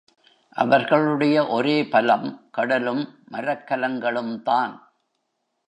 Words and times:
அவர்களுடைய 0.55 1.47
ஒரே 1.47 1.87
பலம் 1.87 2.47
கடலும் 2.51 3.03
மரக்கலங்களும்தான். 3.31 4.73